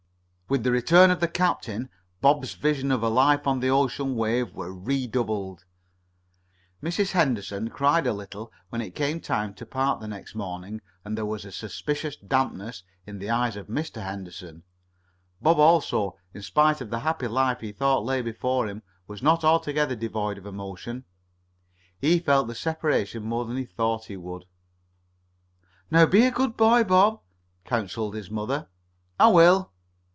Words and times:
With 0.51 0.63
the 0.63 0.71
return 0.73 1.11
of 1.11 1.21
the 1.21 1.29
captain, 1.29 1.87
Bob's 2.19 2.55
visions 2.55 2.91
of 2.91 3.01
a 3.03 3.07
life 3.07 3.47
on 3.47 3.61
the 3.61 3.69
ocean 3.69 4.17
wave 4.17 4.51
were 4.53 4.73
redoubled. 4.73 5.63
Mrs. 6.83 7.11
Henderson 7.13 7.69
cried 7.69 8.05
a 8.05 8.11
little 8.11 8.51
when 8.67 8.81
it 8.81 8.93
came 8.93 9.21
time 9.21 9.53
to 9.53 9.65
part 9.65 10.01
the 10.01 10.09
next 10.09 10.35
morning, 10.35 10.81
and 11.05 11.17
there 11.17 11.25
was 11.25 11.45
a 11.45 11.53
suspicious 11.53 12.17
dampness 12.17 12.83
in 13.07 13.19
the 13.19 13.29
eyes 13.29 13.55
of 13.55 13.67
Mr. 13.67 14.03
Henderson. 14.03 14.63
Bob 15.41 15.57
also, 15.57 16.17
in 16.33 16.41
spite 16.41 16.81
of 16.81 16.89
the 16.89 16.99
happy 16.99 17.29
life 17.29 17.61
he 17.61 17.71
thought 17.71 18.03
lay 18.03 18.21
before 18.21 18.67
him, 18.67 18.83
was 19.07 19.23
not 19.23 19.45
altogether 19.45 19.95
devoid 19.95 20.37
of 20.37 20.45
emotion. 20.45 21.05
He 21.97 22.19
felt 22.19 22.47
the 22.49 22.55
separation 22.55 23.23
more 23.23 23.45
than 23.45 23.55
he 23.55 23.63
thought 23.63 24.07
he 24.07 24.17
would. 24.17 24.43
"Now 25.89 26.05
be 26.05 26.25
a 26.25 26.29
good 26.31 26.57
boy, 26.57 26.83
Bob," 26.83 27.21
counseled 27.63 28.15
his 28.15 28.29
mother. 28.29 28.67
"I 29.17 29.27
will." 29.29 29.71